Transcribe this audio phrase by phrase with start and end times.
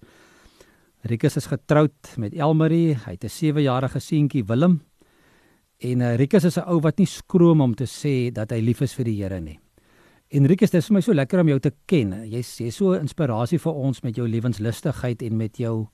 [1.03, 2.95] Rikus is getroud met Elmarie.
[2.95, 4.83] Hy het 'n 7-jarige seentjie Willem.
[5.79, 8.81] En uh, Rikus is 'n ou wat nie skroom om te sê dat hy lief
[8.81, 9.59] is vir die Here nie.
[10.35, 12.11] Enrique, dit is vir my so lekker om jou te ken.
[12.27, 15.87] Jy's jy so inspirasie vir ons met jou lewenslustigheid en met jou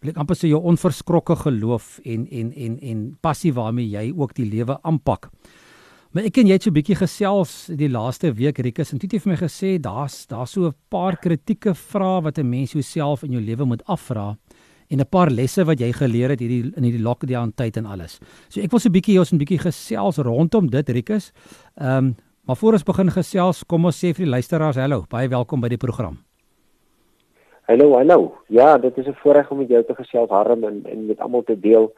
[0.00, 4.32] wil ek amper sê jou onverskrokke geloof en en en en passie waarmee jy ook
[4.36, 5.28] die lewe aanpak.
[6.16, 9.08] Maar ek en jy het so 'n bietjie gesels die laaste week Rikus en toe
[9.08, 12.72] het jy vir my gesê daar's daar's so 'n paar kritieke vrae wat 'n mens
[12.72, 14.36] jouself in jou lewe moet afvra
[14.88, 18.18] en 'n paar lesse wat jy geleer het hierdie in hierdie lockdown tyd en alles.
[18.48, 21.32] So ek wil so 'n bietjie ons 'n bietjie gesels rondom dit Rikus.
[21.76, 25.28] Ehm um, maar voor ons begin gesels, kom ons sê vir die luisteraars hallo, baie
[25.28, 26.18] welkom by die program.
[27.64, 28.34] Hallo, hallo.
[28.52, 31.42] Ja, dit is 'n voorreg om met jou te gesels Harm en en met almal
[31.42, 31.92] te deel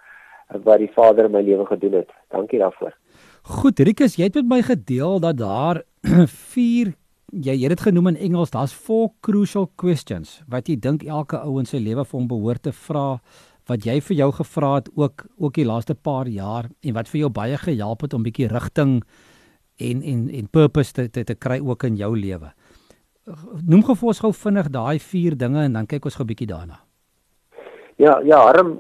[0.64, 2.10] wat die Vader in my lewe gedoen het.
[2.30, 2.94] Dankie daarvoor.
[3.42, 5.82] Goed, Rikus, jy het met my gedeel dat daar
[6.52, 6.94] vier
[7.32, 11.36] jy jy het dit genoem in Engels, daar's four crucial questions wat jy dink elke
[11.42, 13.20] ou in sy lewe vir hom behoort te vra
[13.66, 17.20] wat jy vir jou gevra het ook ook die laaste paar jaar en wat vir
[17.20, 19.02] jou baie gehelp het om bietjie rigting
[19.78, 22.52] en en en purpose te te, te kry ook in jou lewe
[23.66, 26.78] noem ons gou vinnig daai vier dinge en dan kyk ons gou bietjie daarna.
[27.98, 28.76] Ja, ja, Harm,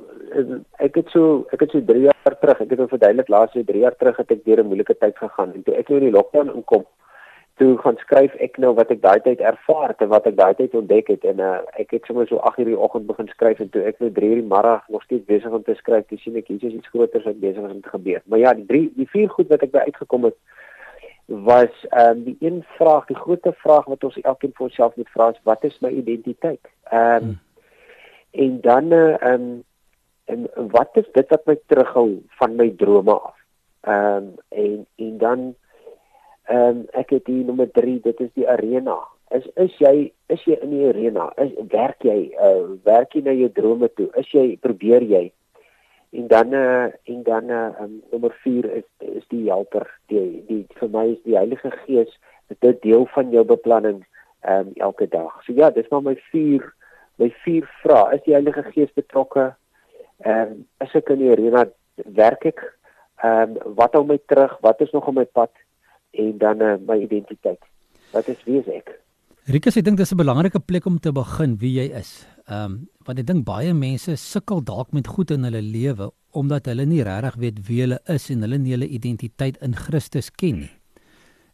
[0.78, 3.64] ek het so ek het so 3 jaar terug, ek het al verduidelik laas so
[3.64, 6.06] 3 jaar terug het ek deur 'n moeilike tyd gegaan en toe ek nou in
[6.06, 6.84] die lockdown inkom,
[7.56, 10.54] toe gaan skryf ek nou wat ek daai tyd ervaar het en wat ek daai
[10.54, 13.70] tyd ontdek het en uh, ek het sommer so 8:00 die oggend begin skryf en
[13.70, 16.48] toe ek nou 3:00 die middag nog steeds besig om te skryf, toe sien ek
[16.48, 18.22] hier is iets groters wat besig is om te gebeur.
[18.26, 20.36] Maar ja, die drie die vier goed wat ek by uitgekom het
[21.26, 25.10] was ehm um, die een vraag, die groot vraag wat ons elkeen vir onsself moet
[25.10, 26.68] vra is wat is my identiteit?
[26.90, 27.38] Ehm um, hmm.
[28.30, 29.64] en dan ehm um,
[30.24, 33.34] en wat is dit wat my terughou van my drome af?
[33.80, 35.54] Ehm um, en en dan
[36.44, 38.98] ehm um, ek het hier nommer 3, dit is die arena.
[39.34, 41.32] Is is jy is jy in die arena?
[41.42, 44.06] Is werk jy uh, werk jy na jou drome toe?
[44.14, 45.32] Is jy probeer jy
[46.16, 50.62] en dan uh, en dan uh, um, nommer 4 is is die helper die die
[50.80, 52.12] vir my is die Heilige Gees
[52.64, 54.04] dit deel van jou beplanning
[54.48, 55.42] um, elke dag.
[55.44, 56.64] So ja, dis maar my 4
[57.20, 58.16] my 4 vrae.
[58.16, 59.52] Is die Heilige Gees betrokke?
[60.24, 61.66] Ehm um, is ek in die arena
[62.20, 62.62] werk ek?
[63.22, 64.56] Ehm um, wat hou my terug?
[64.64, 65.52] Wat is nog op my pad?
[66.16, 67.60] En dan uh, my identiteit.
[68.12, 68.94] Wat is wie is ek?
[69.46, 72.26] Rikus, ek dink dis 'n belangrike plek om te begin wie jy is.
[72.50, 76.66] Ehm um, want ek dink baie mense sukkel dalk met goed in hulle lewe omdat
[76.66, 80.58] hulle nie regtig weet wie hulle is en hulle nie hulle identiteit in Christus ken
[80.64, 80.72] nie.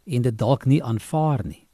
[0.06, 1.68] En dit dalk nie aanvaar nie.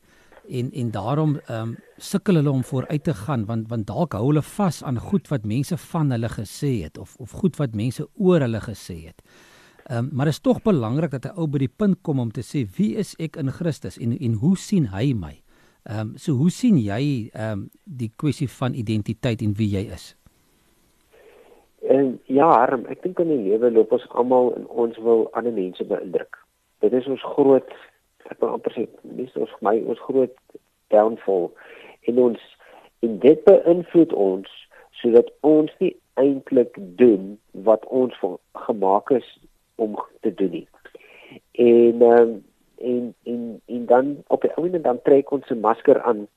[0.51, 4.27] En en daarom ehm um, sukkel hulle om vooruit te gaan want want dalk hou
[4.27, 8.09] hulle vas aan goed wat mense van hulle gesê het of of goed wat mense
[8.19, 9.23] oor hulle gesê het.
[9.87, 12.33] Ehm um, maar dit is tog belangrik dat 'n ou by die punt kom om
[12.33, 15.43] te sê wie is ek in Christus en en hoe sien hy my?
[15.89, 19.87] Ehm um, so hoe sien jy ehm um, die kwessie van identiteit en wie jy
[19.95, 20.11] is?
[21.89, 25.55] En ja, Harm, ek dink in die lewe loop ons almal en ons wil ander
[25.57, 26.37] mense beïndruk.
[26.85, 27.73] Dit is ons groot
[28.29, 28.85] ek wil amper sê
[29.17, 30.35] dis ons my ons groot
[30.93, 31.49] downfall
[32.11, 32.43] in ons
[33.07, 34.55] en dit beïnvloed ons
[35.01, 37.37] sodat ons nie eintlik doen
[37.69, 38.13] wat ons
[38.67, 39.29] gemaak is
[39.81, 39.97] om
[40.27, 40.67] te doen nie.
[41.65, 42.37] En ehm um,
[42.81, 46.29] en en en dan op die ouene dan trek ons 'n masker aan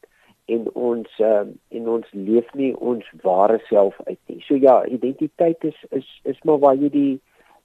[0.45, 4.41] en ons uh, en ons leef nie ons ware self uit nie.
[4.47, 7.19] So ja, identiteit is is is maar waar jy die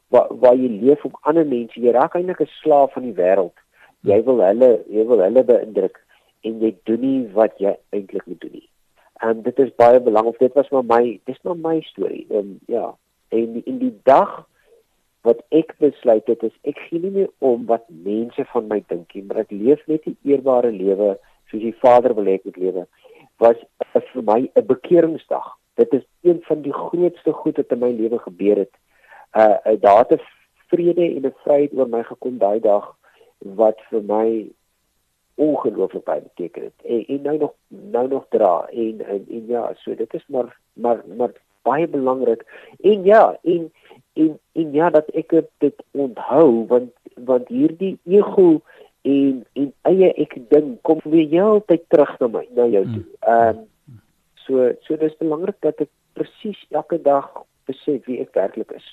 [0.08, 3.56] waar, waar jy leef om ander mense, jy raak eintlik 'n slaaf van die wêreld.
[4.00, 6.00] Jy wil hulle jy wil hulle beïndruk
[6.46, 8.68] en jy doen nie wat jy eintlik moet doen nie.
[9.24, 10.38] En dit is baie belangrik.
[10.38, 12.26] Dit was maar my dis maar my storie.
[12.30, 12.94] Ehm ja.
[13.28, 14.46] En in die dag
[15.26, 19.14] wat ek besluit het is ek gee nie meer om wat mense van my dink
[19.14, 21.16] nie, maar ek leef net 'n eerbare lewe
[21.50, 22.86] soos die Vader wil hê ek moet lewe.
[23.38, 23.58] Was
[24.12, 25.46] vir my 'n bekeringsdag.
[25.76, 28.74] Dit is een van die grootste goed wat in my lewe gebeur het.
[29.34, 30.20] Uh 'n date
[30.70, 32.94] vrede en 'n vryheid oor my gekom daai dag
[33.38, 34.48] wat vir my
[35.36, 36.78] ongelooflik baie beteken het.
[36.84, 40.60] En, en nou nog nou nog dra en, en en ja, so dit is maar
[40.72, 41.32] maar maar
[41.66, 42.46] baie belangrik.
[42.80, 43.68] En ja, en
[44.16, 45.34] en en ja dat ek
[45.64, 46.92] dit onthou want
[47.28, 48.60] want hierdie ego
[49.06, 53.04] en en eie ek ding kom weer heeltyd terug na my na jou toe.
[53.04, 53.16] Mm.
[53.34, 53.64] Ehm um,
[54.46, 57.28] so so dis belangrik dat ek presies elke dag
[57.68, 58.86] besef wie ek werklik is.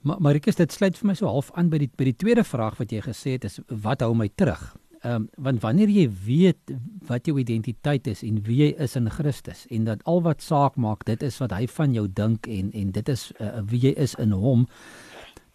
[0.00, 2.78] Maar Marikus dit sluit vir my so half aan by die by die tweede vraag
[2.80, 4.62] wat jy gesê het is wat hou my terug?
[5.00, 6.72] Ehm um, want wanneer jy weet
[7.08, 10.76] wat jou identiteit is en wie jy is in Christus en dat al wat saak
[10.76, 13.94] maak dit is wat hy van jou dink en en dit is uh, wie jy
[13.96, 14.66] is in hom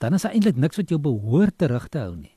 [0.01, 2.33] dan is daar eintlik niks wat jou behoort terug te hou nie.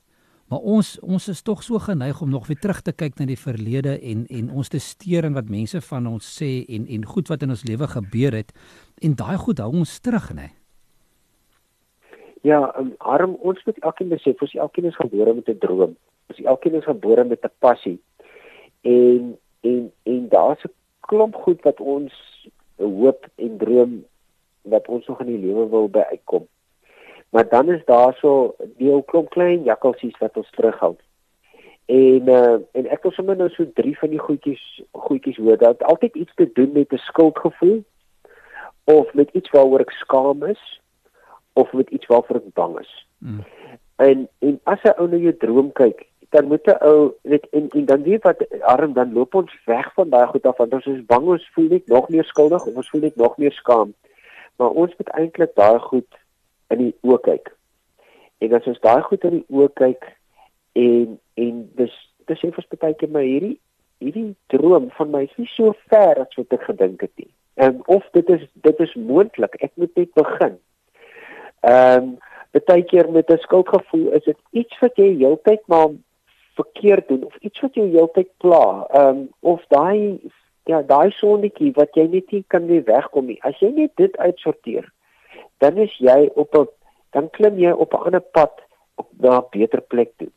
[0.49, 3.37] Maar ons ons is tog so geneig om nog weer terug te kyk na die
[3.37, 7.29] verlede en en ons te steur in wat mense van ons sê en en goed
[7.29, 8.53] wat in ons lewe gebeur het
[9.01, 10.49] en daai goed hou ons terug nê.
[12.41, 15.97] Ja, um, arm ons moet elkeen besef, ons elkeen is gebore met 'n droom.
[16.29, 17.99] Ons elkeen is gebore met 'n passie.
[18.81, 22.13] En en en daar's 'n klomp goed wat ons
[22.75, 24.05] hoop en droom
[24.61, 26.47] wat ons nog in die lewe wil by uitkom.
[27.29, 30.95] Maar dan is daar so 'n deel klomp klein jakkalsies wat ons terughou.
[31.85, 35.83] En uh, en ek wil sommer nou so drie van die goedjies goedjies hoor dat
[35.83, 37.83] altyd iets te doen met 'n skuldgevoel
[38.83, 40.81] of met iets waaroor ek skaam is
[41.53, 43.07] of met iets waarvoor ek bang is.
[43.17, 43.43] Mm.
[43.95, 47.69] En en as 'n ou na jou droom kyk dan moet 'n ou weet en,
[47.69, 50.85] en dan weet wat arm dan loop ons weg van daai goed af want ons
[50.85, 53.93] is bang ons voel net nog meer skuldig of ons voel net nog meer skaam.
[54.55, 56.19] Maar ons moet eintlik daai goed
[56.67, 57.55] in die oë kyk.
[58.37, 60.05] En as ons daai goed in die oë kyk
[60.71, 61.95] en en dis
[62.25, 63.59] dis sê vir baie keer maar hierdie
[63.99, 67.31] hierdie droom van my is nie so ver as wat ek gedink het nie.
[67.59, 70.59] En of dit is dit is moontlik, ek moet net begin.
[71.67, 72.17] Ehm um,
[72.65, 75.89] baie keer met 'n skuldgevoel is dit iets wat jy heeltyd maar
[76.59, 78.63] verkeerd doen of iets wat jou heeltyd pla.
[78.89, 80.19] Ehm um, of daai
[80.69, 83.39] ja, daai sonnetjie wat jy net nie kan weer wegkom nie.
[83.47, 84.91] As jy net dit uitsorteer,
[85.63, 86.67] dan is jy op 'n
[87.15, 88.61] dan klim jy op 'n ander pad
[88.95, 90.31] op na 'n beter plek toe.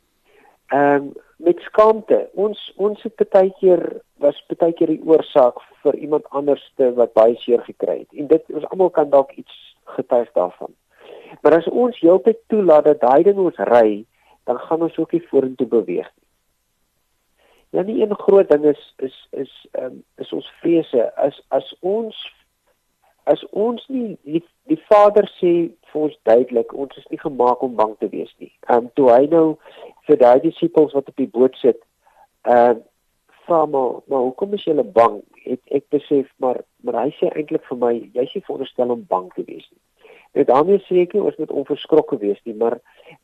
[0.71, 2.29] Ehm um, met skaamte.
[2.33, 3.81] Ons ons het baie keer
[4.23, 8.19] was baie keer die oorsaak vir iemand anderste wat baie seer gekry het.
[8.19, 10.71] En dit ons almal kan dalk iets getuig daarvan.
[11.41, 14.05] Maar as ons heeltyd toelaat dat daai ding ons ry,
[14.49, 16.23] dan gaan ons ook nie vorentoe beweeg nie.
[17.73, 21.75] Ja, die een groot ding is is is ehm um, is ons vrese as as
[21.79, 22.17] ons
[23.23, 25.53] as ons nie die, die Vader sê
[25.91, 28.51] vir ons duidelik ons is nie gemaak om bang te wees nie.
[28.67, 29.45] Ehm um, toe hy nou
[30.07, 31.81] vir daai disippels wat op die boot sit,
[32.45, 32.81] ehm uh,
[33.47, 35.17] vra maar, maar hoekom is julle bang?
[35.43, 39.05] Het ek besef maar maar hy sê eintlik vir my, jy is nie veronderstel om
[39.09, 39.81] bang te wees nie.
[40.33, 42.79] Net daarmee sê ek nie ons moet onverskrokke wees nie, maar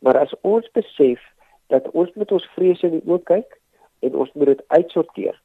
[0.05, 1.21] maar as ons besef
[1.73, 3.57] dat ons met ons vrese in die oë kyk
[4.05, 5.37] en ons moet dit uitsorteer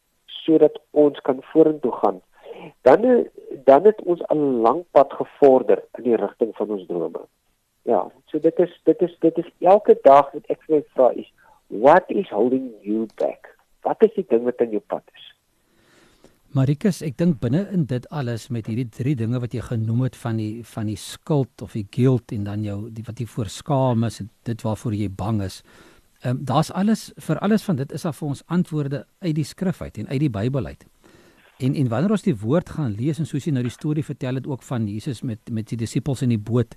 [0.44, 2.20] sodat ons kan vorentoe gaan,
[2.88, 3.06] dan
[3.64, 7.24] dan het ons 'n lang pad gevorder in die rigting van ons drome.
[7.82, 11.08] Ja, so dit is dit is dit is elke dag wat ek vir my vra
[11.16, 11.32] is
[11.68, 13.56] what is holding you back?
[13.82, 15.33] Wat is die ding wat in jou pad is?
[16.54, 20.14] Marikus, ek dink binne in dit alles met hierdie drie dinge wat jy genoem het
[20.14, 23.48] van die van die skuld of die guilt en dan jou die wat jy voor
[23.50, 25.56] skaam is, dit waarvoor jy bang is.
[26.22, 29.44] Ehm um, daar's alles vir alles van dit is daar vir ons antwoorde uit die
[29.44, 30.84] skrif uit en uit die Bybel uit.
[31.58, 34.38] En en wanneer ons die woord gaan lees en soos jy nou die storie vertel
[34.38, 36.76] het ook van Jesus met met sy disippels in die boot,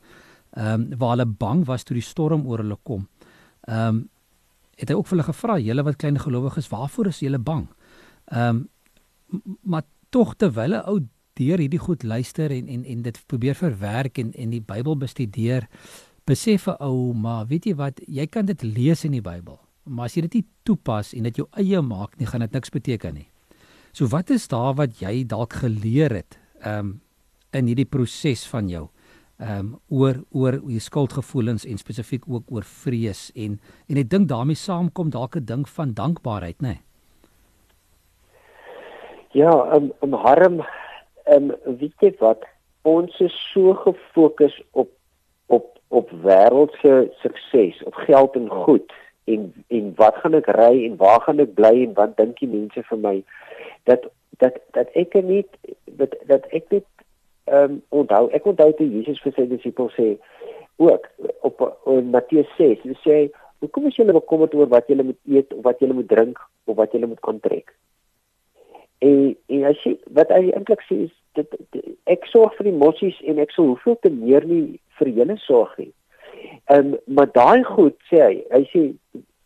[0.56, 3.06] ehm um, waar hulle bang was toe die storm oor hulle kom.
[3.68, 4.10] Ehm um,
[4.78, 7.68] het hy ook vir hulle gevra, julle wat klein gelowiges, waarvoor is julle bang?
[8.34, 8.66] Ehm um,
[9.62, 11.00] maar tog terwyl 'n ou
[11.38, 15.68] deur hierdie goed luister en en en dit probeer verwerk en en die Bybel bestudeer,
[16.26, 20.06] besef 'n ou maar weet jy wat, jy kan dit lees in die Bybel, maar
[20.06, 23.14] as jy dit nie toepas en dit jou eie maak nie, gaan dit niks beteken
[23.14, 23.30] nie.
[23.94, 27.02] So wat is daar wat jy dalk geleer het um
[27.54, 28.90] in hierdie proses van jou?
[29.38, 34.58] um oor oor die skuldgevoelens en spesifiek ook oor vrees en en ek dink daarmee
[34.58, 36.82] saamkom dalk 'n ding van dankbaarheid nê nee?
[39.38, 40.62] Ja, um, um harm
[41.30, 42.46] um weet jy wat?
[42.82, 44.90] Ons is so gefokus op
[45.54, 48.96] op op wêreldse sukses, op geld en goed.
[49.30, 52.50] En en wat gaan ek ry en waar gaan ek bly en wat dink die
[52.50, 53.16] mense vir my?
[53.86, 54.10] Dat
[54.42, 55.44] dat dat ek nie
[56.02, 56.88] dat dat ek net
[57.46, 60.16] ehm um, onthou ek onthou toe Jesus vir sy disippels sê
[60.82, 61.06] ook
[61.46, 61.62] op
[61.94, 63.20] in Matteus 6 hy sê
[63.62, 66.82] hoekom is julle bekommerd oor wat julle moet eet of wat julle moet drink of
[66.82, 67.78] wat julle moet aantrek
[69.00, 72.80] En en as jy wat hy eintlik sê is dit, dit ek sorg vir die
[72.82, 75.92] mossies en ek sal hoeveel te meer nie vir julle sorg nie.
[76.74, 78.82] Ehm um, maar daai goed sê hy, hy sê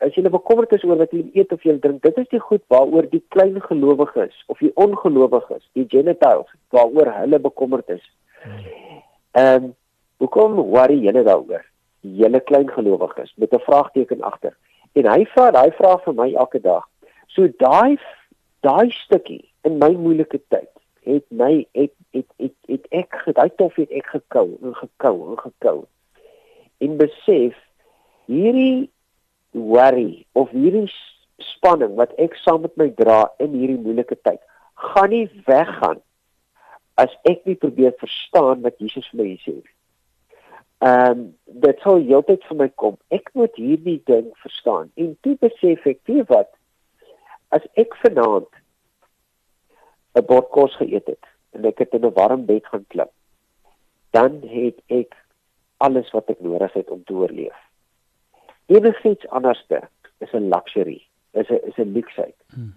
[0.01, 2.63] as jy bekommerd is oor wat jy eet of jy drink, dit is die goed
[2.73, 8.07] waaroor die klein gelowiges of die ongelowiges, die gentiles waaroor hulle bekommerd is.
[9.35, 9.69] Ehm um,
[10.21, 11.63] hoekom worry julle daaroor?
[12.01, 14.55] Julle klein gelowiges met 'n vraagteken agter.
[14.93, 16.87] En hy vra daai vraag vir my elke dag.
[17.27, 17.97] So daai
[18.65, 20.69] daai stukkie in my moeilike tyd
[21.07, 25.39] het my het het het, het ek daai tof het ek gekou en gekou en
[25.39, 25.77] gekou.
[26.81, 27.57] En besef
[28.29, 28.89] hierdie
[29.51, 30.87] worry of hierdie
[31.41, 34.41] spanning wat ek saam met my dra in hierdie moeilike tyd
[34.81, 36.01] gaan nie weggaan
[37.01, 39.57] as ek nie probeer verstaan wat Jesus vir my sê.
[40.81, 41.27] Ehm um,
[41.63, 42.95] dit sou heeltyd vir my kom.
[43.13, 44.89] Ek moet hierdie ding verstaan.
[44.97, 46.49] En toe besef ek, weet wat?
[47.51, 48.47] As ek vanaand
[50.15, 53.11] 'n bord kos geëet het en ek het in 'n warm bed gaan klim,
[54.11, 55.15] dan het ek
[55.77, 57.57] alles wat ek nodig het om te oorleef.
[58.65, 59.81] Enigiets anderste
[60.17, 61.01] is 'n luxury,
[61.33, 62.35] is 'n is 'n luksheid.
[62.53, 62.73] Hmm.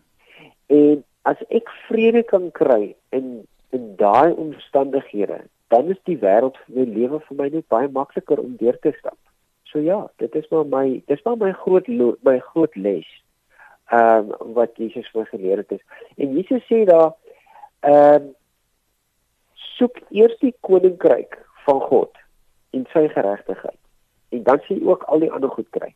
[0.67, 6.75] En as ek vrede kan kry in in daai omstandighede, dan is die wêreld vir
[6.77, 9.19] my lewe vir my net baie makliker om deur te stap.
[9.63, 11.89] So ja, dit is maar my dis maar my groot
[12.23, 13.07] my groot les.
[13.93, 15.83] Ehm um, wat Jesus vir my geleer het.
[16.17, 17.13] En Jesus sê daar
[17.81, 18.33] ehm um,
[19.77, 21.37] soek eers die koninkryk
[21.67, 22.21] van God
[22.71, 23.81] en sy geregtigheid.
[24.29, 25.95] En dan sien jy ook al die ander goed kry.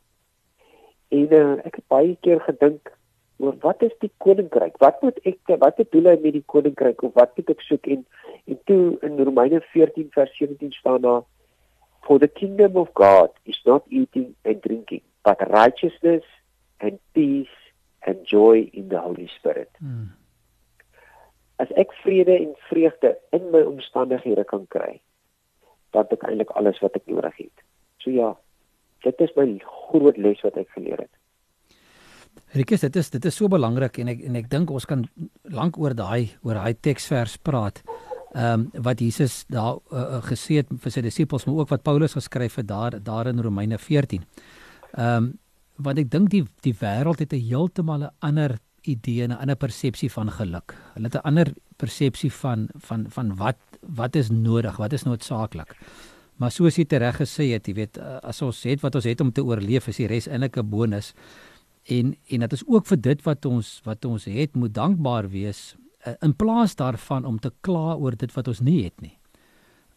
[1.09, 2.93] En uh, ek het baie keer gedink
[3.39, 4.77] oor wat is die koninkryk?
[4.83, 8.05] Wat moet ek wat bedoel hy met die koninkryk of wat moet ek soek en
[8.49, 11.23] en toe in Romeine 14 vers 17 staan daar
[12.05, 16.25] for the kingdom of God is not eating and drinking but righteousness
[16.81, 17.57] and peace
[18.07, 19.71] and joy in the holy spirit.
[19.79, 20.19] Hmm
[21.63, 24.99] as ek vrede en vreugde in my omstandighede kan kry,
[25.95, 27.65] dan het ek eintlik alles wat ek nodig het.
[28.03, 28.33] So ja,
[29.07, 29.47] dit is my
[29.89, 31.15] groot les wat ek geleer het.
[32.55, 35.03] Rikus, dit is dit is so belangrik en ek en ek dink ons kan
[35.53, 37.83] lank oor daai oor daai teksvers praat.
[38.37, 42.15] Ehm um, wat Jesus daar uh, gesê het vir sy disippels, maar ook wat Paulus
[42.15, 44.23] geskryf het daar daar in Romeine 14.
[44.95, 45.29] Ehm um,
[45.79, 49.57] want ek dink die die wêreld het 'n heeltemal 'n ander idee en 'n ander
[49.57, 50.75] persepsie van geluk.
[50.95, 55.77] Hulle het 'n ander persepsie van van van wat wat is nodig, wat is noodsaaklik.
[56.37, 59.33] Maar soos jy tereg gesê het, jy weet, as ons het wat ons het om
[59.33, 61.15] te oorleef, is die res eintlik 'n bonus.
[61.85, 65.77] En en dit is ook vir dit wat ons wat ons het, moet dankbaar wees
[66.05, 69.19] eh, in plaas daarvan om te kla oor dit wat ons nie het nie.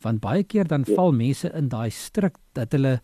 [0.01, 0.95] Want baie keer dan ja.
[0.95, 3.01] val mense in daai stryk dat hulle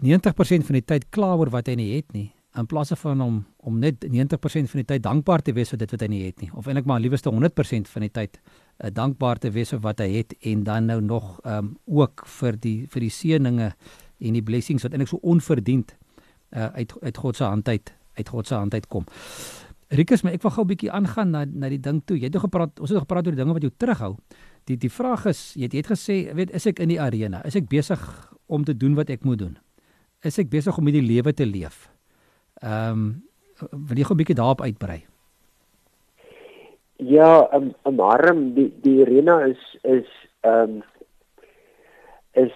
[0.00, 3.44] 90% van die tyd kla oor wat hy nie het nie in plaas van om
[3.56, 6.42] om net 90% van die tyd dankbaar te wees vir dit wat hy nie het
[6.42, 10.00] nie of eintlik maar liewerste 100% van die tyd uh, dankbaar te wees vir wat
[10.00, 14.44] hy het en dan nou nog um, ook vir die vir die seëninge en die
[14.44, 15.96] blessings wat eintlik so onverdiend
[16.52, 19.06] uh, uit uit God se hand uit uit God se hand uit kom.
[19.92, 22.16] Rikus, maar ek wil gou 'n bietjie aangaan na na die ding toe.
[22.16, 24.16] Jy het nog gepraat, ons het nog gepraat oor die dinge wat jou terughou.
[24.64, 27.44] Die die vraag is, jy het, jy het gesê, weet, is ek in die arena?
[27.44, 28.00] Is ek besig
[28.46, 29.58] om te doen wat ek moet doen?
[30.22, 31.88] Is ek besig om hierdie lewe te leef?
[32.62, 33.12] Ehm um,
[33.88, 35.02] wil jy gou 'n bietjie daarop uitbrei?
[36.96, 40.08] Ja, ehm um, 'n arm die die arena is is
[40.42, 40.82] ehm um,
[42.32, 42.54] is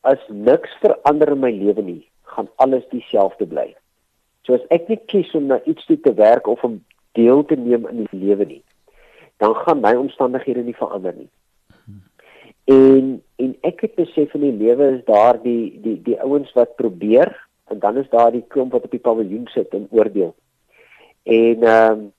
[0.00, 3.74] as niks verander in my lewe nie, gaan alles dieselfde bly.
[4.46, 7.56] So as ek net kies om na iets toe te werk of om deel te
[7.56, 8.62] neem in die lewe nie,
[9.42, 11.30] dan gaan my omstandighede nie verander nie.
[12.66, 16.76] En en ek het besef in die lewe is daar die die die ouens wat
[16.80, 17.30] probeer
[17.70, 20.34] en dan is daar die klomp wat op die paviljoen sit en oordeel.
[21.22, 22.12] En ehm um,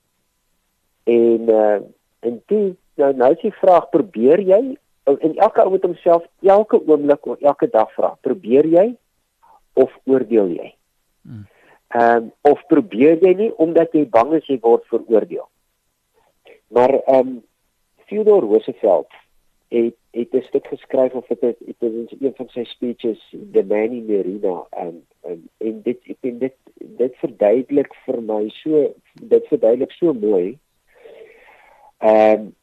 [1.08, 1.80] en uh,
[2.20, 4.62] en die nou nou is die vraag probeer jy
[5.08, 8.88] en elke ou moet homself elke oomblik of elke dag vra probeer jy
[9.74, 10.72] of oordeel jy?
[11.28, 11.46] Hmm.
[11.92, 15.48] Ehm um, of probeer jy nie omdat jy bang is jy word veroordeel.
[16.72, 17.38] Maar ehm um,
[18.08, 19.12] Theodore Roosevelt
[19.70, 23.64] het het 'n stuk geskryf of dit het, het in een van sy speeches the
[23.64, 28.50] man in the arena en en, en dit ek vind dit dit verduidelik vir my
[28.50, 30.58] so dit verduidelik so mooi
[31.98, 32.56] ehm um,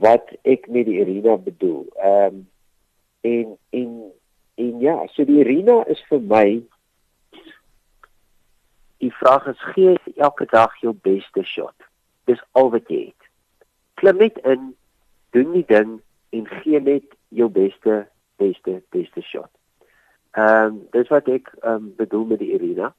[0.00, 1.86] wat ek met die arena bedoel.
[1.96, 2.48] Ehm um,
[3.20, 4.12] en en
[4.54, 6.62] en ja, so die arena is vir my
[9.00, 11.88] die vraag is gee elke dag jou beste shot.
[12.24, 13.28] Dis al wat jy het.
[13.94, 14.74] Klim net in,
[15.32, 18.06] doen die ding en gee net jou beste
[18.36, 19.50] beste beste shot.
[20.38, 22.92] Ehm um, dis wat ek ehm um, bedoel met die arena.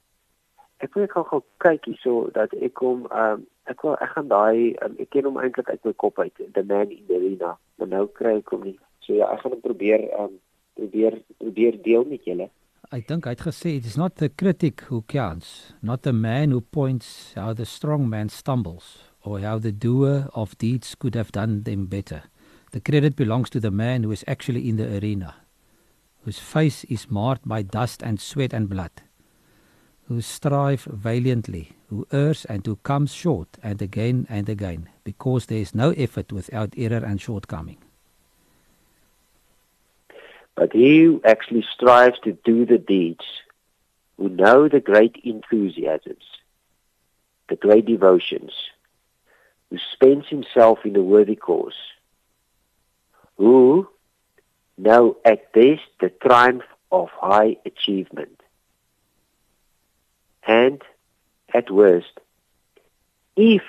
[0.84, 4.32] Ek wil gou gou kyk hierso dat ek kom ehm um, ek wil ek gaan
[4.32, 7.58] daai um, ek ken hom eintlik uit my kop uit the man in the arena.
[7.78, 8.78] Maar nou kry ek hom nie.
[9.06, 10.40] So ja, ek gaan hom probeer ehm um,
[10.80, 12.50] probeer probeer deel met julle.
[12.92, 16.52] Ek dink hy het gesê it is not the critic who counts, not the man
[16.52, 21.32] who points how the strong man stumbles or how the doer of deeds could have
[21.32, 22.24] done them better.
[22.72, 25.36] The credit belongs to the man who is actually in the arena,
[26.24, 28.92] whose face is marred by dust and sweat and blood,
[30.08, 35.58] who strive valiantly, who errs and who comes short and again and again, because there
[35.58, 37.78] is no effort without error and shortcoming.
[40.56, 43.26] But he who actually strives to do the deeds,
[44.16, 46.24] who know the great enthusiasms,
[47.50, 48.54] the great devotions,
[49.70, 51.74] who spends himself in a worthy cause,
[53.42, 53.88] who
[54.78, 58.40] know at best the triumph of high achievement,
[60.46, 60.80] and
[61.52, 62.20] at worst,
[63.36, 63.64] if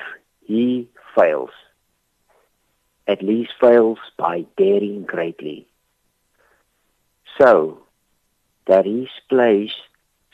[0.44, 1.54] he fails,
[3.06, 5.66] at least fails by daring greatly,
[7.40, 7.78] so
[8.66, 9.72] that his place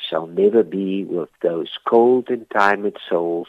[0.08, 3.46] shall never be with those cold and timid souls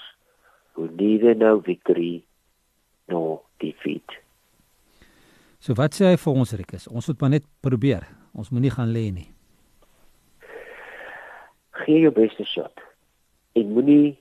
[0.74, 2.24] who neither know victory
[3.08, 4.06] nor defeat.
[5.60, 6.88] So wat sê hy vir ons Rikus?
[6.88, 8.06] Ons moet maar net probeer.
[8.32, 9.28] Ons moenie gaan lê nie.
[11.84, 12.80] Gee jou beste shot.
[13.60, 14.16] En moenie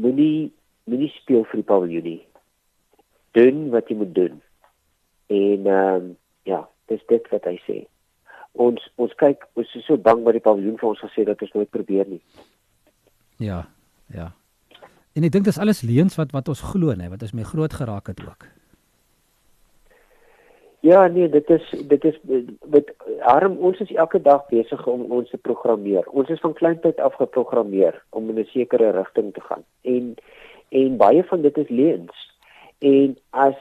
[0.00, 0.52] moenie
[0.88, 2.22] moenie speel vir die paviljoen nie.
[3.36, 4.40] Doen wat jy moet doen.
[5.28, 6.08] En ehm um,
[6.48, 7.78] ja, dis dit wat hy sê.
[8.56, 11.52] Ons ons kyk, ons is so bang wat die paviljoen vir ons gesê dat ons
[11.56, 12.22] nooit probeer nie.
[13.44, 13.64] Ja,
[14.14, 14.32] ja.
[15.14, 17.72] En ek dink dis alles leuns wat wat ons glo nê, wat ons mee groot
[17.76, 18.48] geraak het ook.
[20.84, 22.16] Ja, nee, dit is dit is
[22.68, 26.04] met arm ons is elke dag besig om ons te programmeer.
[26.12, 29.64] Ons is van kleintyd af geprogrammeer om in 'n sekere rigting te gaan.
[29.80, 30.14] En
[30.68, 32.36] en baie van dit is leuns.
[32.78, 33.56] En as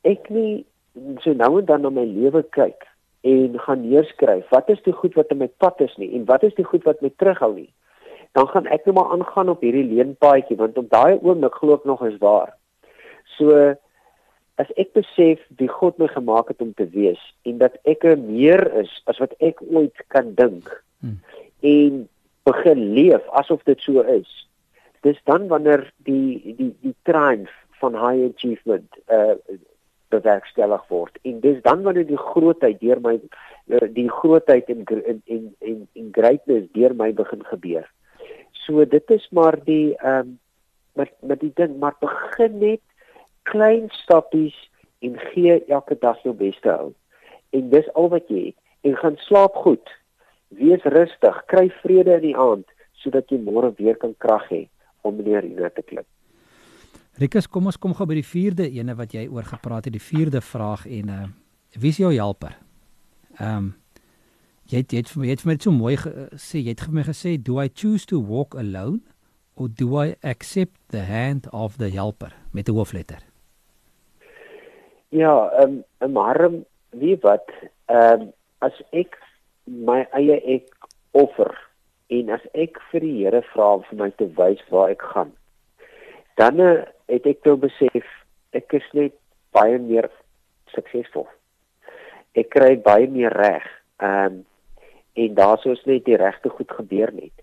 [0.00, 0.64] ek nie
[1.18, 2.86] so nou en dan na my lewe kyk
[3.20, 6.42] en gaan neerskryf wat is die goed wat in my pad is nie en wat
[6.42, 7.72] is die goed wat my terughou nie,
[8.32, 11.84] dan gaan ek net maar aangaan op hierdie leenpaadjie want op daai oomblik glo ek
[11.84, 12.54] nog is waar.
[13.24, 13.74] So
[14.60, 18.18] as ek besef wie God my gemaak het om te wees en dat ek er
[18.20, 20.68] meer is as wat ek ooit kan dink
[21.00, 21.18] hmm.
[21.60, 22.06] en
[22.48, 24.30] begin leef asof dit so is
[25.06, 29.36] dis dan wanneer die die die triumph van high achievement uh
[30.12, 35.22] bewerkstellig word en dis dan wanneer die grootheid deur my uh, die grootheid en en
[35.32, 37.86] en en greatness deur my begin gebeur
[38.66, 40.38] so dit is maar die ehm um,
[41.00, 42.82] met met die ding maar begin net
[43.52, 44.56] klein stappies
[45.04, 46.92] en gee elke dag jou beste hou.
[47.52, 48.58] En dis al wat jy het.
[48.82, 49.92] En gaan slaap goed.
[50.58, 52.66] Wees rustig, kry vrede in die aand
[53.02, 54.64] sodat jy môre weer kan krag hê
[55.02, 56.06] om weer hier te klim.
[57.18, 60.02] Rikus, kom ons kom gou by die vierde ene wat jy oor gepraat het, die
[60.02, 61.24] vierde vraag en uh
[61.72, 62.52] wie is jou helper?
[63.38, 63.70] Ehm um,
[64.68, 66.94] jy het jy het vir my, het vir my so mooi gesê, jy het vir
[66.94, 69.00] my gesê, "Do I choose to walk alone
[69.56, 73.31] or do I accept the hand of the helper?" met 'n hoofletter.
[75.12, 76.50] Ja, ehm um, maar
[76.90, 77.50] wie wat
[77.86, 79.18] ehm um, as ek
[79.64, 80.72] my eie ek
[81.10, 81.52] offer
[82.08, 85.34] en as ek vir die Here vra om vir my te wys waar ek gaan,
[86.40, 86.70] dan uh,
[87.12, 88.08] het ek toe besef
[88.56, 89.18] ek is net
[89.52, 90.08] baie meer
[90.72, 91.28] suksesvol.
[92.32, 93.68] Ek kry baie meer reg.
[94.00, 94.42] Ehm um,
[95.12, 97.36] en daarsoos net die regte goed gebeur net.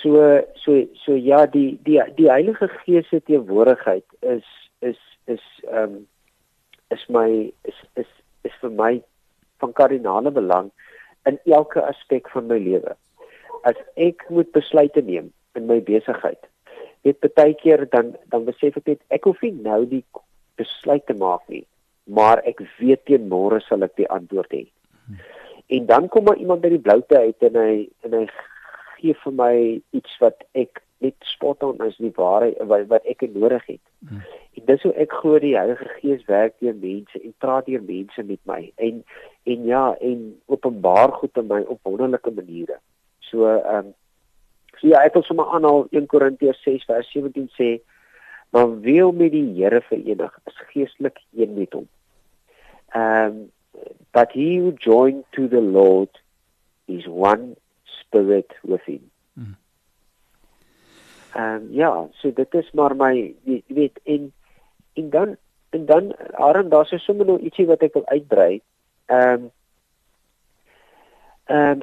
[0.00, 5.82] So so so ja, die die die Heilige Gees se teenwoordigheid is is is ehm
[6.00, 6.04] um,
[6.90, 8.10] is my is is
[8.44, 8.92] is vir my
[9.62, 10.70] van kardinale belang
[11.26, 12.94] in elke aspek van my lewe.
[13.64, 16.42] As ek moet besluite neem in my besigheid,
[17.06, 20.04] weet baie keer dan dan besef ek net ek hoef nie nou die
[20.60, 21.64] besluit te maak nie,
[22.06, 24.64] maar ek weet teen môre sal ek die antwoord hê.
[25.76, 27.72] En dan kom maar iemand by die bloute uit en hy
[28.06, 28.26] en hy
[28.96, 29.54] gee vir my
[29.98, 33.82] iets wat ek net spot on as die ware wat, wat ek nodig het.
[34.08, 34.22] Hmm.
[34.56, 38.24] En dis hoe ek glo die Heilige Gees werk deur mense en praat deur mense
[38.24, 39.02] met my en
[39.46, 42.80] en ja en openbaar goed aan my op wonderlike maniere.
[43.30, 43.92] So ehm um,
[44.76, 47.76] so ja, ek wil sommer aanhaal 1 Korintiërs 6 vers 17 sê
[48.54, 51.88] maar wil met die Here verenig is geestelik een met hom.
[52.94, 53.44] Ehm um,
[54.16, 56.08] but he who joined to the Lord
[56.88, 59.10] is one spirit with him.
[59.34, 59.56] Hmm.
[61.36, 63.12] Ehm um, ja, so dit is maar my
[63.44, 64.32] jy weet en
[64.96, 65.36] en dan
[65.76, 68.62] en dan Aaron daar's so sommer nog ietsie wat ek wil uitbrei.
[69.06, 69.50] Ehm um,
[71.44, 71.82] ehm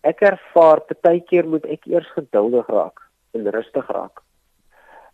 [0.00, 3.04] ek ervaar baie keer moet ek eers geduldig raak
[3.36, 4.22] en rustig raak.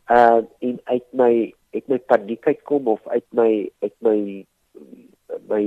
[0.07, 1.33] Ehm uh, en uit my
[1.75, 3.51] uit my paniek uitkom of uit my
[3.83, 4.47] uit my
[5.49, 5.65] my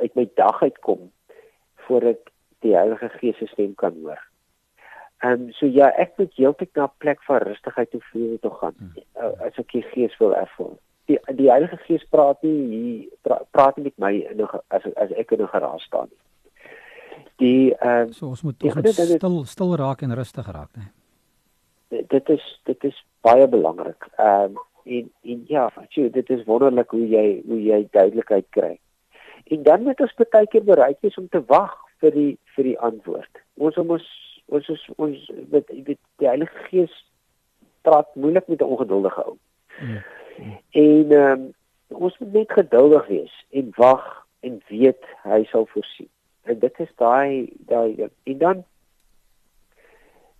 [0.00, 1.10] uit my dag uitkom
[1.84, 2.32] voordat
[2.64, 4.27] die Heilige Gees se stem kan hoor.
[5.18, 8.54] Ehm um, so ja, ek moet heeltyd na 'n plek van rustigheid toe voel toe
[8.60, 8.76] gaan.
[8.78, 9.32] Hmm.
[9.46, 10.76] As ek die gees wil ervaar.
[11.08, 14.84] die die Heilige Gees praat nie hier pra, praat nie met my in 'n as
[14.96, 16.22] as ek in 'n geraas staan nie.
[17.36, 20.86] Die ehm uh, so ons moet ons moet stil stil raak en rustig raak, né?
[21.88, 24.08] Dit is dit is baie belangrik.
[24.18, 28.78] Ehm um, en en ja, jy, dit is wonderlik hoe jy hoe jy duidelikheid kry.
[29.44, 32.78] En dan moet ons baie keer bereid wees om te wag vir die vir die
[32.78, 33.44] antwoord.
[33.56, 36.94] Ons ons ons is ons met die, die Heilige Gees
[37.86, 39.36] praat moeilik met 'n ongeduldige ou.
[39.78, 40.02] Hmm.
[40.70, 41.54] En ehm um,
[41.88, 46.08] ons moet net geduldig wees en wag en weet hy sal voorsien.
[46.42, 48.64] En dit is daai daai en dan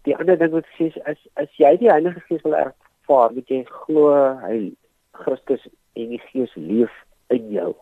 [0.03, 3.49] die ander ding wat sê is as as jy die Heilige Gees wil ervaar, moet
[3.49, 4.13] jy glo
[4.45, 4.73] hy
[5.11, 6.95] Christus en die Gees leef
[7.29, 7.75] in jou.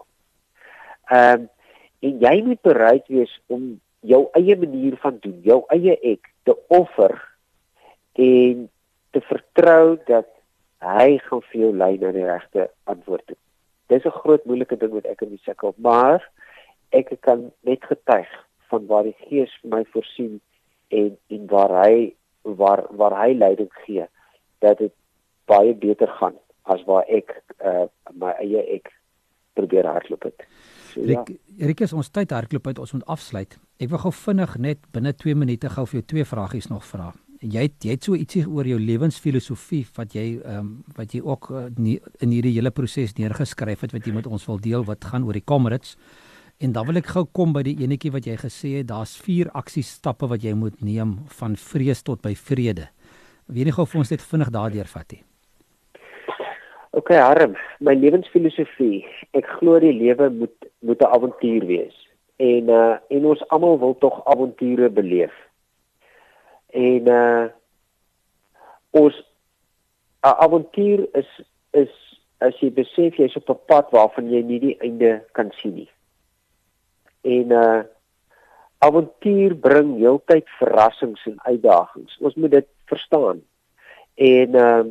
[1.11, 1.49] Ehm um,
[2.07, 6.57] en jy moet bereid wees om jou eie manier van doen, jou eie ek te
[6.69, 7.15] offer
[8.15, 8.69] en
[9.11, 10.29] te vertrou dat
[10.85, 13.39] hy gaan vir jou lei na die regte antwoord toe.
[13.89, 16.31] Dis 'n groot moeilike ding wat ek in die sukkel, maar
[16.91, 18.29] ek kan net getuig
[18.71, 20.41] van waar die Gees vir my voorsien
[20.89, 24.07] en en waar hy waar waar hy leiding gee
[24.59, 24.93] dat dit
[25.47, 28.93] baie beter gaan as waar ek uh, my eie ek
[29.55, 30.47] probeer hardloop het.
[30.97, 31.23] So, ja.
[31.61, 33.59] Erik, is ons tyd hardloop uit ons moet afsluit.
[33.79, 37.13] Ek wil gou vinnig net binne 2 minute gou vir jou twee vragies nog vra
[37.43, 41.21] jy het, jy het so ietsie oor jou lewensfilosofie wat jy ehm um, wat jy
[41.25, 44.85] ook uh, nie, in hierdie hele proses neergeskryf het wat jy met ons wil deel
[44.89, 45.97] wat gaan oor die Comrades.
[46.59, 49.51] En dan wil ek gou kom by die enetjie wat jy gesê het, daar's vier
[49.53, 52.89] aksiestappe wat jy moet neem van vrees tot by vrede.
[53.47, 55.23] Wie nie gou vir ons net vinnig daardeur vat nie.
[56.97, 59.03] OK, Harm, my lewensfilosofie,
[59.37, 61.97] ek glo die lewe moet moet 'n avontuur wees.
[62.41, 65.35] En uh en ons almal wil tog avonture beleef
[66.73, 67.45] en uh
[68.91, 69.15] ons
[70.25, 71.31] 'n avontuur is
[71.71, 71.93] is
[72.41, 75.91] as jy besef jy's op 'n pad waarvan jy nie die einde kan sien nie.
[77.25, 77.83] En uh
[78.79, 82.19] avontuur bring heeltyd verrassings en uitdagings.
[82.21, 83.43] Ons moet dit verstaan.
[84.15, 84.85] En uh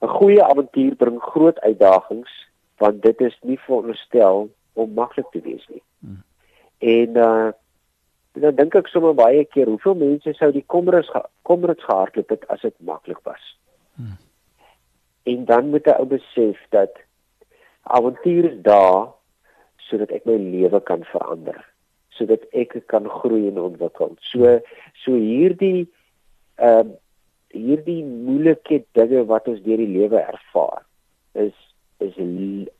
[0.00, 2.30] 'n goeie avontuur bring groot uitdagings
[2.78, 5.82] want dit is nie veronderstel om maklik te wees nie.
[6.00, 6.22] Hmm.
[6.78, 7.50] En uh
[8.38, 11.08] dan dink ek sommer baie keer hoeveel mense sou die kommerus
[11.42, 13.58] kommerus gehardloop het as dit maklik was.
[13.96, 14.18] Hmm.
[15.26, 17.00] En dan moet 'n ou besef dat
[17.82, 19.08] avontuur is daar
[19.76, 21.58] sodat ek my lewe kan verander,
[22.08, 24.14] sodat ek kan groei en ontwikkel.
[24.20, 24.60] So
[24.94, 25.88] so hierdie
[26.54, 26.96] ehm uh,
[27.54, 30.84] hierdie moeilike dinge wat ons deur die lewe ervaar
[31.34, 31.54] is
[31.98, 32.14] is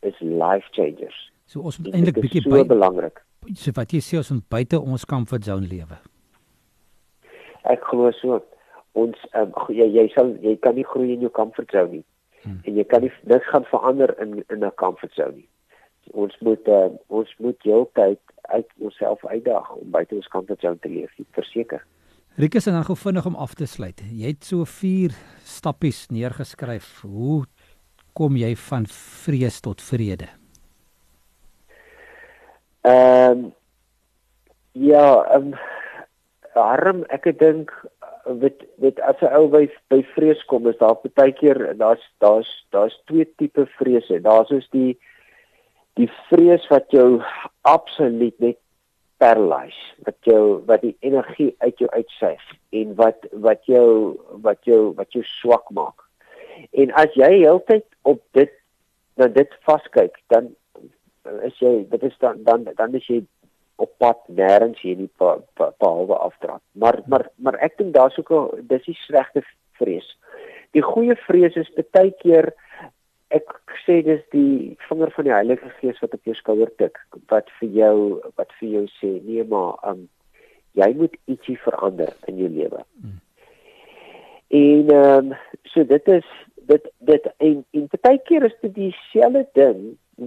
[0.01, 1.31] is life changers.
[1.45, 3.23] So ons moet eintlik bietjie baie so belangrik
[3.55, 5.99] so wat jy sê ons moet buite ons comfort zone lewe.
[7.69, 8.41] Ek glo so.
[8.97, 12.05] Ons um, jy jy sal jy kan nie groei in jou comfort zone nie.
[12.43, 12.59] Hmm.
[12.65, 15.49] En jy kan nie niks gaan verander in in 'n comfort zone nie.
[16.13, 20.89] Ons moet uh, ons moet heeltyd uit onsself uitdaag om buite ons comfort zone te
[20.89, 21.85] leef, verseker.
[22.39, 23.99] Rikus en dan gou vinnig om af te sluit.
[24.15, 25.11] Jy het so vier
[25.43, 27.01] stappies neergeskryf.
[27.03, 27.43] Hoe
[28.15, 30.29] kom jy van vrees tot vrede?
[32.87, 33.49] Ehm um,
[34.71, 35.03] ja,
[35.35, 35.57] ehm um,
[36.55, 37.75] arm ek dink
[38.39, 42.47] weet weet as 'n ou by by vrees kom is daar baie keer daar's daar's
[42.71, 44.21] daar's twee tipe vrese.
[44.21, 44.95] Daar's soos die
[45.99, 47.19] die vrees wat jou
[47.61, 48.57] absoluut net
[49.19, 52.45] paralyse, wat jou wat die energie uit jou uitsuig
[52.79, 56.05] en wat wat jou wat jou wat jou swak maak.
[56.71, 58.53] En as jy heeltyd op dit
[59.19, 60.53] na dit vaskyk, dan
[61.43, 63.21] is jy dit is dan dan dan is jy
[63.79, 66.63] op pad nêrens hier nie behalwe afdraand.
[66.71, 69.43] Maar maar maar ek dink daar's ook 'n dis die slegte
[69.79, 70.07] vrees.
[70.71, 72.53] Die goeie vrees is baie keer
[73.29, 73.53] ek
[73.85, 76.97] sê dis die vinger van die Heilige Gees wat op jou skouer tik
[77.29, 77.97] wat vir jou
[78.39, 80.07] wat vir jou sê nee maar um,
[80.77, 82.83] jy moet ietsie verander in jou lewe.
[83.01, 83.17] Hmm.
[84.49, 85.35] En ehm um,
[85.73, 86.29] so dit is
[86.69, 89.83] dit dit en en baie keer is dit dieselfde ding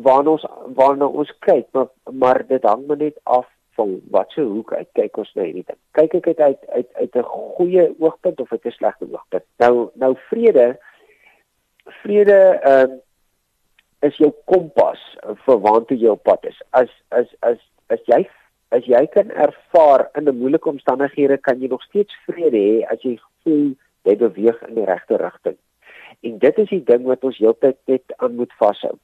[0.07, 0.47] waarna ons
[0.79, 4.89] waarna ons kyk, maar maar dit hang maar net af van wat se hoek uit
[4.99, 5.79] kyk ons na hierdie ding.
[5.99, 9.47] Kyk ek uit uit uit 'n goeie oogpunt of uit 'n slegte oogpunt.
[9.59, 10.79] Nou nou vrede
[11.85, 13.01] vrede ehm uh,
[14.03, 14.99] is jou kompas
[15.47, 16.59] vir waartoe jy op pad is.
[16.71, 17.61] As as as
[17.95, 18.25] as jy
[18.75, 23.03] as jy kan ervaar in 'n moeilike omstandighede kan jy nog steeds vrede hê as
[23.03, 25.57] jy voel jy beweeg in die regte rigting.
[26.23, 28.99] En dit is die ding wat ons heeltyd net aan moet vashou.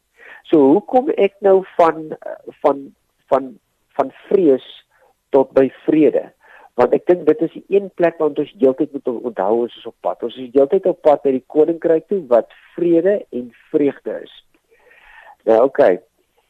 [0.51, 2.17] So hoe kom ek nou van
[2.62, 2.95] van
[3.31, 3.59] van
[3.99, 4.67] van vrees
[5.31, 6.33] tot by vrede?
[6.79, 9.87] Want ek dink dit is die een plek waar ons heeltyd moet onthou ons is
[9.91, 10.21] op pad.
[10.23, 14.37] Ons is heeltyd op pad na die koninkryk toe wat vrede en vreugde is.
[15.49, 15.67] Nou oké.
[15.67, 15.99] Okay.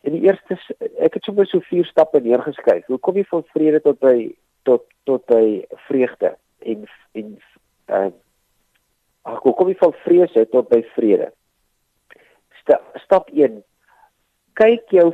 [0.04, 0.58] In die eerste
[1.00, 2.84] ek het sommer so vier stappe neergeskryf.
[2.92, 4.28] Hoe kom jy van vrede tot by
[4.68, 6.84] tot tot by vreugde en
[7.16, 7.34] en
[7.88, 8.06] uh
[9.28, 11.32] ag hoe kom jy van vrese tot by vrede?
[12.60, 13.62] Sta, stap 1.
[14.60, 15.10] Kyk jou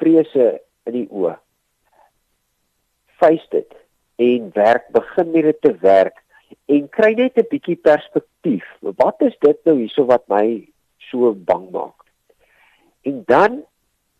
[0.00, 0.48] vrese
[0.88, 1.36] in die oë.
[3.20, 3.84] Face dit
[4.16, 6.22] en werk begin met dit te werk
[6.66, 8.64] en kry net 'n bietjie perspektief.
[8.80, 12.04] Wat is dit nou hierso wat my so bang maak?
[13.02, 13.64] En dan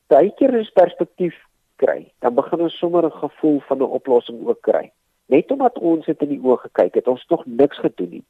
[0.07, 1.35] baie res perspektief
[1.77, 4.93] kry, dan begin ons sommer 'n gevoel van 'n oplossing ook kry.
[5.27, 8.25] Net omdat ons dit in die oë gekyk het, ons nog niks gedoen nie.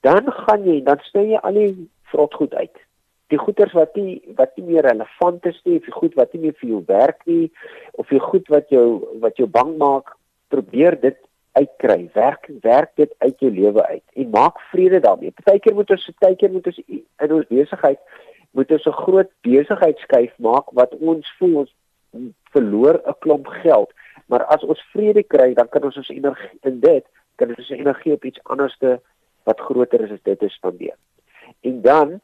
[0.00, 2.76] Dan gaan jy, dan sny jy al die vrot goed uit.
[3.26, 6.42] Die goeders wat nie wat nie meer relevant is nie, of die goed wat nie
[6.42, 7.52] meer vir jou werk nie,
[7.92, 10.16] of die goed wat jou wat jou bang maak,
[10.50, 11.18] probeer dit
[11.58, 12.10] uitkry.
[12.14, 15.34] Werk werk dit uit jou lewe uit en maak vrede daarmee.
[15.38, 18.02] Partykeer moet ons partykeer moet ons in ons besigheid
[18.50, 21.74] moet ons 'n groot besigheidskyf maak wat ons voel ons
[22.54, 23.92] verloor 'n klomp geld,
[24.26, 27.04] maar as ons vrede kry, dan kan ons ons energie in dit,
[27.36, 29.00] kan ons ons energie op iets anderste
[29.44, 30.96] wat groter is as dit te spandeer.
[31.60, 32.20] En dan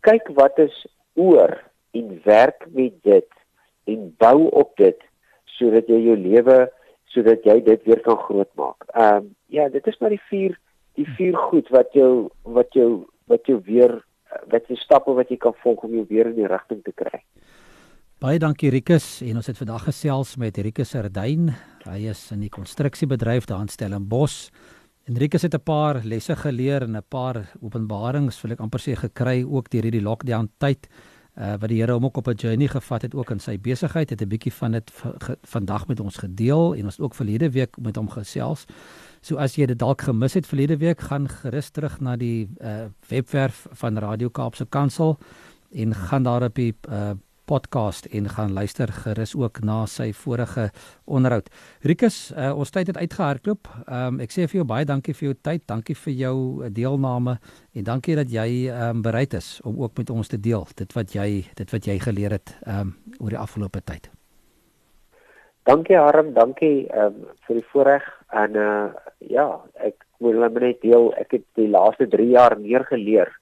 [0.00, 3.28] kyk wat is oor en werk met dit
[3.84, 4.98] en bou op dit
[5.44, 6.70] sodat jy jou lewe
[7.16, 8.88] sodat jy dit weer kan grootmaak.
[8.92, 10.56] Ehm um, ja, dit is maar die vier
[10.96, 14.00] die vier goed wat jou wat jou wat jou weer
[14.52, 17.22] wat jy stappe wat jy kan volg om jou weer in die rigting te kry.
[18.20, 21.50] Baie dankie Rikus en ons het vandag gesels met Rikus Erdyn.
[21.84, 24.48] Hy is in die konstruksiebedryf daar in Stellenbosch.
[25.06, 28.96] En Rikus het 'n paar lesse geleer en 'n paar openbarings, wil ek amper sê
[28.96, 30.88] gekry ook deur hierdie lockdown tyd.
[31.36, 34.10] Uh wat die Here hom ook op 'n journey gevat het ook in sy besigheid,
[34.10, 34.92] het 'n bietjie van dit
[35.42, 38.64] vandag met ons gedeel en ons ook verlede week met hom gesels.
[39.20, 42.86] So as jy dit dalk gemis het verlede week, gaan gerus terug na die uh,
[43.08, 45.18] webwerf van Radio Kaapse Kansel
[45.72, 47.10] en gaan daar op die uh,
[47.46, 50.68] podcast en gaan luister gerus ook na sy vorige
[51.04, 51.48] onderhoud.
[51.86, 53.70] Rikus, uh, ons tyd het uitgehardloop.
[53.86, 56.36] Um, ek sê vir jou baie dankie vir jou tyd, dankie vir jou
[56.74, 57.38] deelname
[57.74, 61.14] en dankie dat jy um, bereid is om ook met ons te deel dit wat
[61.14, 64.10] jy dit wat jy geleer het um, oor die afgelope tyd.
[65.66, 68.86] Dankie Harm, dankie ehm um, vir die voorreg en uh
[69.26, 69.46] ja,
[69.82, 73.32] ek wil net deel, ek het die laaste 3 jaar meer geleer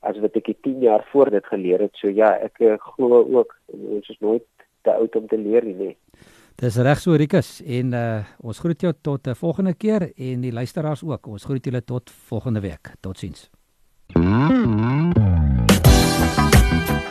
[0.00, 1.94] as wat ek die 10 jaar voor dit geleer het.
[2.00, 4.44] So ja, ek uh, glo ook ons is nooit
[4.82, 5.74] te oud om te leer nie.
[5.74, 5.96] Nee.
[6.56, 10.40] Dis reg so Rikus en uh ons groet jou tot 'n uh, volgende keer en
[10.40, 11.26] die luisteraars ook.
[11.26, 12.92] Ons groet julle tot volgende week.
[13.00, 13.50] Totsiens.